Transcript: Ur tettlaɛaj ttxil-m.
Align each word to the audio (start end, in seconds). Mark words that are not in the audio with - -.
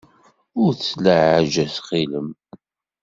Ur 0.63 0.71
tettlaɛaj 0.73 1.53
ttxil-m. 1.67 2.29